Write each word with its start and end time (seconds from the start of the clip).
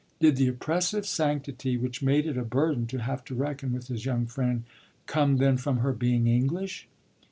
Did 0.19 0.35
the 0.37 0.47
oppressive 0.47 1.05
sanctity 1.05 1.77
which 1.77 2.01
made 2.01 2.25
it 2.25 2.35
a 2.35 2.43
burden 2.43 2.87
to 2.87 3.03
have 3.03 3.23
to 3.25 3.35
reckon 3.35 3.71
with 3.71 3.85
his 3.87 4.03
young 4.03 4.25
friend 4.25 4.63
come 5.05 5.37
then 5.37 5.57
from 5.57 5.77
her 5.77 5.93
being 5.93 6.25
English? 6.25 6.87